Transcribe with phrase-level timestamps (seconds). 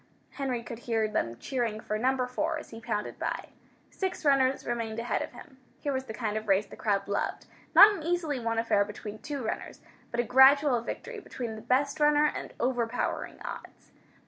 [0.31, 3.49] Henry could hear them cheering for Number 4, as he pounded by.
[3.91, 5.59] Six runners remained ahead of him.
[5.79, 9.19] Here was the kind of race the crowd loved; not an easily won affair between
[9.19, 9.79] two runners,
[10.09, 13.91] but a gradual victory between the best runner and overpowering odds.